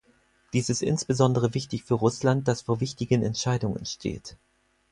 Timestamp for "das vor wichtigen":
2.47-3.21